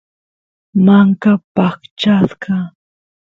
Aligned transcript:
manka 0.85 1.33
paqchasqa 1.55 2.55